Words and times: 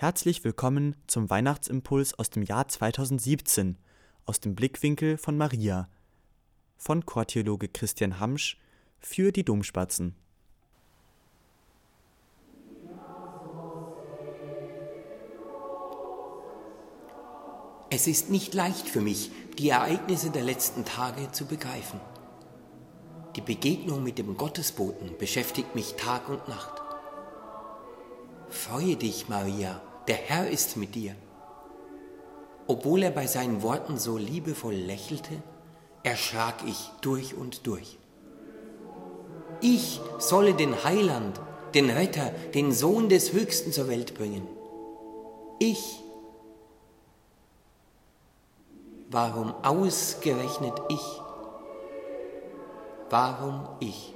Herzlich 0.00 0.44
willkommen 0.44 0.94
zum 1.08 1.28
Weihnachtsimpuls 1.28 2.16
aus 2.20 2.30
dem 2.30 2.44
Jahr 2.44 2.68
2017 2.68 3.76
aus 4.26 4.38
dem 4.38 4.54
Blickwinkel 4.54 5.18
von 5.18 5.36
Maria 5.36 5.88
von 6.76 7.04
Chortheologe 7.04 7.66
Christian 7.66 8.20
Hamsch 8.20 8.60
für 9.00 9.32
die 9.32 9.42
Domspatzen. 9.42 10.14
Es 17.90 18.06
ist 18.06 18.30
nicht 18.30 18.54
leicht 18.54 18.88
für 18.88 19.00
mich, 19.00 19.32
die 19.58 19.70
Ereignisse 19.70 20.30
der 20.30 20.44
letzten 20.44 20.84
Tage 20.84 21.32
zu 21.32 21.46
begreifen. 21.46 21.98
Die 23.34 23.40
Begegnung 23.40 24.04
mit 24.04 24.18
dem 24.18 24.36
Gottesboten 24.36 25.18
beschäftigt 25.18 25.74
mich 25.74 25.94
Tag 25.94 26.28
und 26.28 26.46
Nacht. 26.46 26.82
Freue 28.48 28.94
dich, 28.94 29.28
Maria, 29.28 29.82
der 30.08 30.16
Herr 30.16 30.48
ist 30.48 30.76
mit 30.76 30.94
dir. 30.94 31.14
Obwohl 32.66 33.02
er 33.02 33.10
bei 33.10 33.26
seinen 33.26 33.62
Worten 33.62 33.98
so 33.98 34.16
liebevoll 34.16 34.74
lächelte, 34.74 35.34
erschrak 36.02 36.56
ich 36.66 36.90
durch 37.00 37.34
und 37.34 37.66
durch. 37.66 37.98
Ich 39.60 40.00
solle 40.18 40.54
den 40.54 40.84
Heiland, 40.84 41.40
den 41.74 41.90
Retter, 41.90 42.30
den 42.54 42.72
Sohn 42.72 43.08
des 43.08 43.32
Höchsten 43.32 43.72
zur 43.72 43.88
Welt 43.88 44.14
bringen. 44.14 44.46
Ich. 45.58 46.00
Warum 49.10 49.54
ausgerechnet 49.64 50.74
ich? 50.88 51.20
Warum 53.10 53.68
ich? 53.80 54.14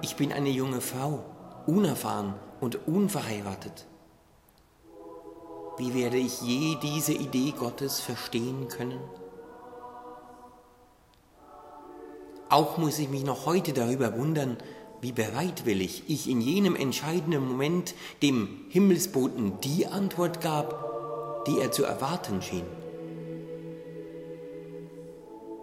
Ich 0.00 0.16
bin 0.16 0.32
eine 0.32 0.48
junge 0.48 0.80
Frau, 0.80 1.24
unerfahren 1.68 2.34
und 2.60 2.88
unverheiratet. 2.88 3.86
Wie 5.76 5.94
werde 5.94 6.16
ich 6.16 6.40
je 6.40 6.76
diese 6.82 7.12
Idee 7.12 7.52
Gottes 7.56 8.00
verstehen 8.00 8.68
können? 8.68 8.98
Auch 12.48 12.78
muss 12.78 12.98
ich 12.98 13.10
mich 13.10 13.22
noch 13.22 13.44
heute 13.44 13.74
darüber 13.74 14.16
wundern, 14.16 14.56
wie 15.02 15.12
bereitwillig 15.12 16.04
ich 16.08 16.28
in 16.28 16.40
jenem 16.40 16.74
entscheidenden 16.74 17.46
Moment 17.46 17.94
dem 18.22 18.64
Himmelsboten 18.70 19.60
die 19.60 19.86
Antwort 19.86 20.40
gab, 20.40 21.44
die 21.46 21.60
er 21.60 21.70
zu 21.70 21.84
erwarten 21.84 22.40
schien. 22.40 22.66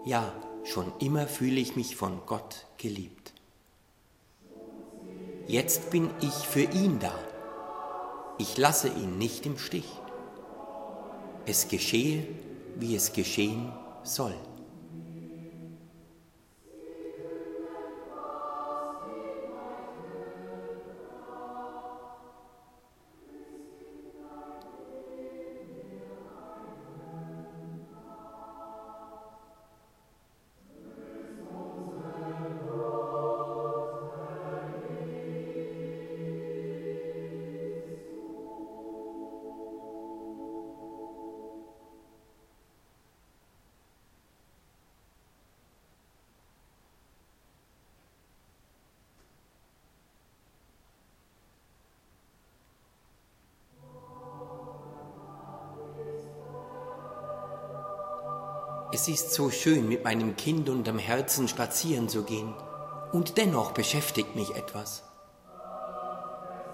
Ja, 0.06 0.32
schon 0.64 0.86
immer 1.00 1.26
fühle 1.26 1.60
ich 1.60 1.76
mich 1.76 1.96
von 1.96 2.22
Gott 2.28 2.68
geliebt. 2.78 3.25
Jetzt 5.48 5.92
bin 5.92 6.10
ich 6.22 6.34
für 6.34 6.64
ihn 6.64 7.00
da. 7.00 7.14
Ich 8.40 8.58
lasse 8.58 8.88
ihn 8.88 9.20
nicht 9.20 9.46
im 9.46 9.60
Stich. 9.60 9.86
Es 11.46 11.68
geschehe, 11.68 12.26
wie 12.76 12.96
es 12.96 13.14
geschehen 13.14 13.72
soll. 14.04 14.34
Es 58.98 59.10
ist 59.10 59.34
so 59.34 59.50
schön, 59.50 59.90
mit 59.90 60.06
meinem 60.06 60.38
Kind 60.38 60.70
unterm 60.70 61.00
Herzen 61.00 61.50
spazieren 61.50 62.08
zu 62.08 62.24
gehen. 62.24 62.54
Und 63.12 63.38
dennoch 63.38 63.74
beschäftigt 63.74 64.38
mich 64.38 64.56
etwas. 64.56 65.04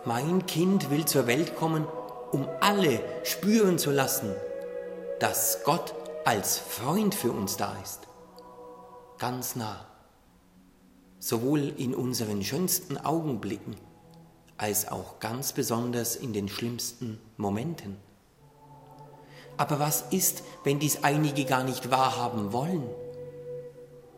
Mein 0.05 0.45
Kind 0.45 0.91
will 0.91 1.05
zur 1.05 1.25
Welt 1.25 1.55
kommen, 1.55 1.87
um 2.31 2.47
alle 2.59 3.01
spüren 3.23 3.79
zu 3.79 3.89
lassen, 3.89 4.35
dass 5.19 5.63
Gott 5.63 5.95
als 6.23 6.59
Freund 6.59 7.15
für 7.15 7.31
uns 7.31 7.57
da 7.57 7.75
ist. 7.81 8.07
Ganz 9.17 9.55
nah. 9.55 9.87
Sowohl 11.17 11.73
in 11.75 11.95
unseren 11.95 12.43
schönsten 12.43 12.99
Augenblicken 12.99 13.75
als 14.57 14.87
auch 14.87 15.19
ganz 15.19 15.53
besonders 15.53 16.15
in 16.15 16.33
den 16.33 16.49
schlimmsten 16.49 17.19
Momenten. 17.37 17.97
Aber 19.57 19.79
was 19.79 20.01
ist, 20.11 20.43
wenn 20.63 20.79
dies 20.79 21.03
einige 21.03 21.45
gar 21.45 21.63
nicht 21.63 21.91
wahrhaben 21.91 22.53
wollen? 22.53 22.83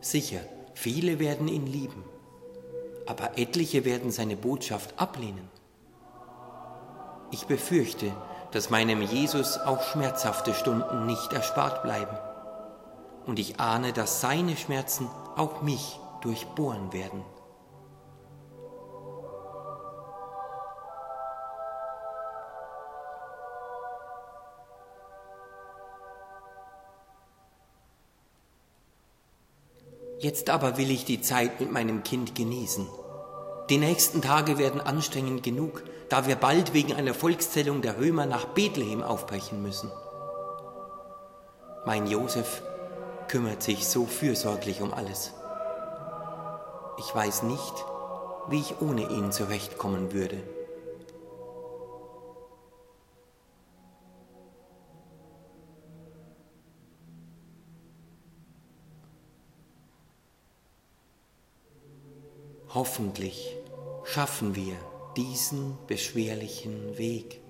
Sicher, 0.00 0.40
viele 0.74 1.18
werden 1.18 1.48
ihn 1.48 1.66
lieben, 1.66 2.04
aber 3.06 3.38
etliche 3.38 3.84
werden 3.84 4.10
seine 4.10 4.36
Botschaft 4.36 4.98
ablehnen. 4.98 5.48
Ich 7.30 7.46
befürchte, 7.46 8.12
dass 8.52 8.70
meinem 8.70 9.02
Jesus 9.02 9.58
auch 9.58 9.82
schmerzhafte 9.82 10.54
Stunden 10.54 11.06
nicht 11.06 11.32
erspart 11.32 11.82
bleiben. 11.82 12.16
Und 13.26 13.38
ich 13.38 13.58
ahne, 13.58 13.92
dass 13.92 14.20
seine 14.20 14.56
Schmerzen 14.56 15.10
auch 15.36 15.62
mich 15.62 15.98
durchbohren 16.20 16.92
werden. 16.92 17.24
Jetzt 30.24 30.48
aber 30.48 30.78
will 30.78 30.90
ich 30.90 31.04
die 31.04 31.20
Zeit 31.20 31.60
mit 31.60 31.70
meinem 31.70 32.02
Kind 32.02 32.34
genießen. 32.34 32.88
Die 33.68 33.76
nächsten 33.76 34.22
Tage 34.22 34.56
werden 34.56 34.80
anstrengend 34.80 35.42
genug, 35.42 35.82
da 36.08 36.26
wir 36.26 36.34
bald 36.34 36.72
wegen 36.72 36.94
einer 36.94 37.12
Volkszählung 37.12 37.82
der 37.82 37.98
Römer 37.98 38.24
nach 38.24 38.46
Bethlehem 38.46 39.02
aufbrechen 39.02 39.60
müssen. 39.60 39.92
Mein 41.84 42.06
Josef 42.06 42.62
kümmert 43.28 43.62
sich 43.62 43.86
so 43.86 44.06
fürsorglich 44.06 44.80
um 44.80 44.94
alles. 44.94 45.34
Ich 46.96 47.14
weiß 47.14 47.42
nicht, 47.42 47.74
wie 48.48 48.60
ich 48.60 48.80
ohne 48.80 49.10
ihn 49.10 49.30
zurechtkommen 49.30 50.14
würde. 50.14 50.42
Hoffentlich 62.74 63.56
schaffen 64.02 64.56
wir 64.56 64.74
diesen 65.16 65.78
beschwerlichen 65.86 66.98
Weg. 66.98 67.40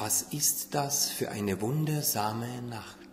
Was 0.00 0.22
ist 0.30 0.74
das 0.74 1.10
für 1.10 1.30
eine 1.30 1.60
wundersame 1.60 2.62
Nacht? 2.62 3.09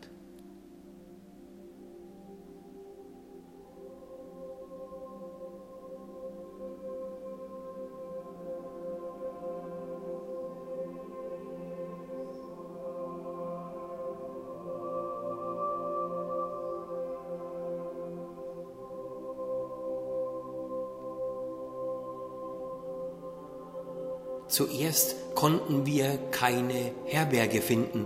Zuerst 24.47 25.35
konnten 25.35 25.85
wir 25.85 26.17
keine 26.31 26.91
Herberge 27.05 27.61
finden, 27.61 28.05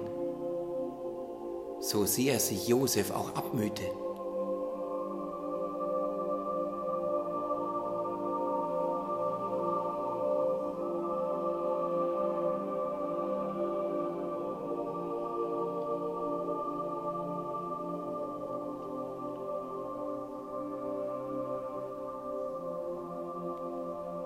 so 1.79 2.05
sehr 2.05 2.39
sich 2.39 2.67
Josef 2.67 3.11
auch 3.11 3.35
abmühte. 3.35 3.83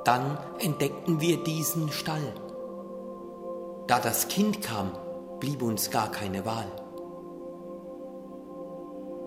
Dann 0.06 0.38
entdeckten 0.60 1.20
wir 1.20 1.44
diesen 1.44 1.92
Stall. 1.92 2.34
Da 3.88 4.00
das 4.00 4.28
Kind 4.28 4.62
kam, 4.62 4.92
blieb 5.40 5.62
uns 5.64 5.90
gar 5.90 6.12
keine 6.12 6.46
Wahl. 6.46 6.72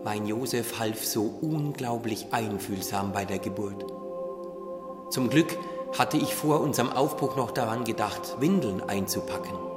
Mein 0.05 0.25
Josef 0.27 0.79
half 0.79 1.05
so 1.05 1.35
unglaublich 1.43 2.33
einfühlsam 2.33 3.13
bei 3.13 3.25
der 3.25 3.41
Geburt. 3.41 3.85
Zum 5.11 5.29
Glück 5.29 5.59
hatte 5.99 6.17
ich 6.17 6.35
vor 6.35 6.61
unserem 6.61 6.93
Aufbruch 6.93 7.37
noch 7.37 7.51
daran 7.51 7.83
gedacht, 7.83 8.41
Windeln 8.41 8.81
einzupacken. 8.81 9.68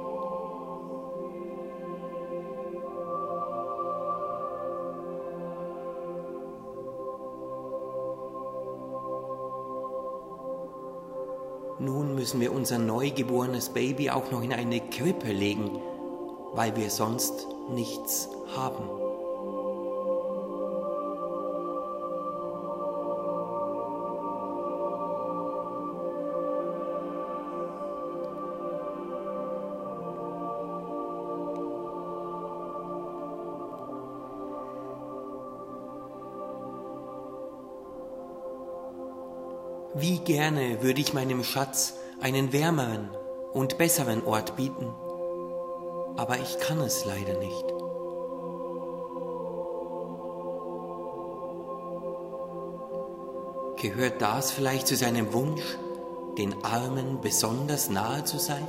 Müssen 12.22 12.40
wir 12.40 12.52
unser 12.52 12.78
neugeborenes 12.78 13.70
Baby 13.70 14.10
auch 14.10 14.30
noch 14.30 14.44
in 14.44 14.52
eine 14.52 14.78
Krippe 14.78 15.32
legen, 15.32 15.80
weil 16.52 16.76
wir 16.76 16.88
sonst 16.88 17.48
nichts 17.68 18.28
haben. 18.54 18.84
Wie 39.94 40.18
gerne 40.18 40.80
würde 40.82 41.00
ich 41.00 41.12
meinem 41.14 41.42
Schatz 41.42 41.94
einen 42.22 42.52
wärmeren 42.52 43.10
und 43.52 43.78
besseren 43.78 44.24
Ort 44.24 44.56
bieten, 44.56 44.94
aber 46.16 46.38
ich 46.38 46.58
kann 46.60 46.80
es 46.80 47.04
leider 47.04 47.38
nicht. 47.38 47.64
Gehört 53.82 54.22
das 54.22 54.52
vielleicht 54.52 54.86
zu 54.86 54.94
seinem 54.94 55.32
Wunsch, 55.32 55.62
den 56.38 56.64
Armen 56.64 57.20
besonders 57.20 57.90
nahe 57.90 58.22
zu 58.22 58.38
sein? 58.38 58.66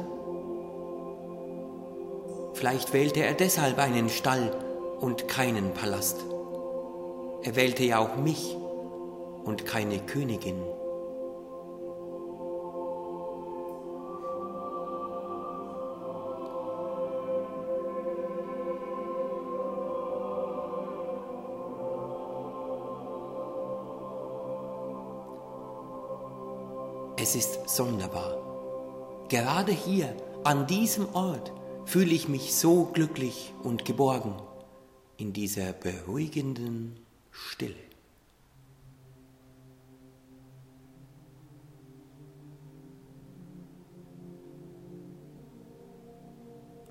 Vielleicht 2.53 2.93
wählte 2.93 3.21
er 3.21 3.35
deshalb 3.35 3.77
einen 3.77 4.09
Stall 4.09 4.51
und 4.99 5.27
keinen 5.27 5.73
Palast. 5.73 6.25
Er 7.43 7.55
wählte 7.55 7.83
ja 7.83 7.99
auch 7.99 8.15
mich 8.15 8.57
und 9.43 9.67
keine 9.67 9.99
Königin. 9.99 10.63
Es 27.23 27.35
ist 27.35 27.69
sonderbar. 27.69 28.35
Gerade 29.29 29.71
hier, 29.71 30.13
an 30.43 30.67
diesem 30.67 31.07
Ort, 31.15 31.53
fühle 31.85 32.13
ich 32.13 32.27
mich 32.27 32.53
so 32.53 32.83
glücklich 32.83 33.53
und 33.63 33.85
geborgen 33.85 34.35
in 35.15 35.31
dieser 35.31 35.71
beruhigenden 35.71 36.97
Stille. 37.31 37.75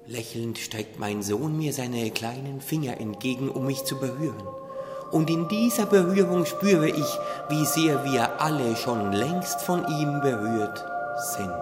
Lächelnd 0.06 0.56
streckt 0.56 0.99
mein 0.99 1.23
Sohn 1.23 1.58
mir 1.58 1.75
seine 1.75 2.11
kleinen 2.11 2.62
Finger 2.62 2.99
entgegen, 2.99 3.50
um 3.50 3.67
mich 3.67 3.84
zu 3.84 3.99
berühren 4.00 4.62
und 5.12 5.29
in 5.29 5.47
dieser 5.47 5.87
Berührung 5.87 6.47
spüre 6.47 6.88
ich, 6.88 7.19
wie 7.49 7.67
sehr 7.67 8.03
wir 8.05 8.41
alle 8.41 8.75
schon 8.76 9.12
längst 9.12 9.61
von 9.61 9.87
ihm 9.87 10.20
berührt 10.20 10.85
sind. 11.37 11.53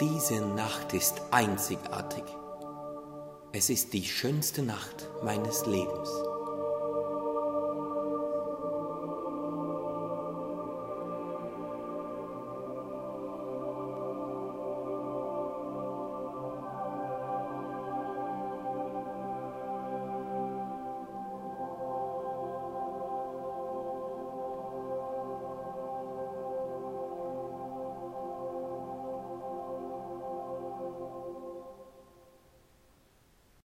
Diese 0.00 0.44
Nacht 0.44 0.92
ist 0.92 1.22
einzigartig. 1.30 2.24
Es 3.52 3.70
ist 3.70 3.92
die 3.92 4.04
schönste 4.04 4.62
Nacht 4.62 5.08
meines 5.22 5.66
Lebens. 5.66 6.10